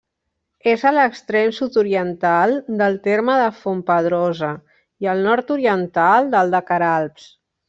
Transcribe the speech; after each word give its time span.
És 0.69 0.83
a 0.89 0.93
l'extrem 0.93 1.51
sud-oriental 1.57 2.55
del 2.81 2.97
terme 3.09 3.35
de 3.43 3.51
Fontpedrosa 3.61 4.51
i 5.07 5.11
al 5.15 5.23
nord-oriental 5.29 6.33
del 6.39 6.55
de 6.57 6.67
Queralbs. 6.73 7.33